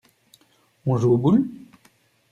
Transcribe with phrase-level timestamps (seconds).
[0.87, 1.47] On joue aux boules?